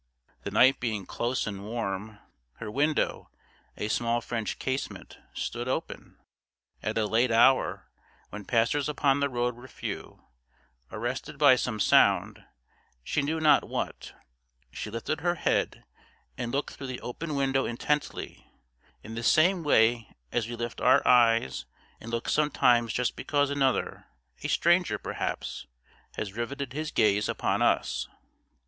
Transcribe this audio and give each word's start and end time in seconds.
The 0.41 0.49
night 0.49 0.79
being 0.79 1.05
close 1.05 1.45
and 1.45 1.63
warm, 1.63 2.17
her 2.53 2.71
window, 2.71 3.29
a 3.77 3.87
small 3.87 4.19
French 4.19 4.57
casement, 4.57 5.19
stood 5.35 5.67
open. 5.67 6.17
At 6.81 6.97
a 6.97 7.05
late 7.05 7.29
hour, 7.29 7.87
when 8.31 8.45
passers 8.45 8.89
upon 8.89 9.19
the 9.19 9.29
road 9.29 9.55
were 9.55 9.67
few, 9.67 10.23
arrested 10.91 11.37
by 11.37 11.55
some 11.55 11.79
sound, 11.79 12.43
she 13.03 13.21
knew 13.21 13.39
not 13.39 13.69
what, 13.69 14.13
she 14.71 14.89
lifted 14.89 15.21
her 15.21 15.35
head 15.35 15.83
and 16.35 16.51
looked 16.51 16.73
through 16.73 16.87
the 16.87 17.01
open 17.01 17.35
window 17.35 17.67
intently, 17.67 18.47
in 19.03 19.13
the 19.13 19.21
same 19.21 19.61
way 19.61 20.15
as 20.31 20.47
we 20.47 20.55
lift 20.55 20.81
our 20.81 21.07
eyes 21.07 21.67
and 21.99 22.09
look 22.09 22.27
sometimes 22.27 22.91
just 22.91 23.15
because 23.15 23.51
another, 23.51 24.07
a 24.41 24.47
stranger 24.47 24.97
perhaps, 24.97 25.67
has 26.15 26.33
riveted 26.33 26.73
his 26.73 26.89
gaze 26.89 27.29
upon 27.29 27.61
us. 27.61 28.07